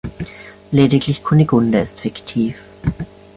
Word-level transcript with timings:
Lediglich 0.71 1.21
Kunigunde 1.23 1.79
ist 1.79 1.99
fiktiv. 1.99 2.55